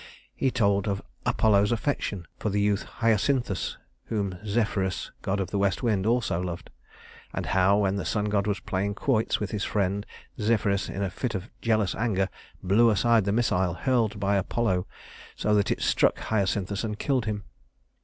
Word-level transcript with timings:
He 0.33 0.49
told 0.49 0.87
of 0.87 1.03
Apollo's 1.27 1.71
affection 1.71 2.25
for 2.39 2.49
the 2.49 2.59
youth 2.59 2.81
Hyacinthus, 3.01 3.77
whom 4.05 4.39
Zephyrus, 4.43 5.11
god 5.21 5.39
of 5.39 5.51
the 5.51 5.59
west 5.59 5.83
wind, 5.83 6.07
also 6.07 6.41
loved; 6.41 6.71
and 7.35 7.45
how, 7.45 7.77
when 7.77 7.97
the 7.97 8.03
sun 8.03 8.25
god 8.25 8.47
was 8.47 8.59
playing 8.59 8.95
quoits 8.95 9.39
with 9.39 9.51
his 9.51 9.63
friend, 9.63 10.07
Zephyrus 10.39 10.89
in 10.89 11.03
a 11.03 11.11
fit 11.11 11.35
of 11.35 11.51
jealous 11.61 11.93
anger 11.93 12.29
blew 12.63 12.89
aside 12.89 13.25
the 13.25 13.31
missile 13.31 13.75
hurled 13.75 14.19
by 14.19 14.37
Apollo 14.37 14.87
so 15.35 15.53
that 15.53 15.69
it 15.69 15.83
struck 15.83 16.17
Hyacinthus 16.17 16.83
and 16.83 16.97
killed 16.97 17.25
him. 17.25 17.43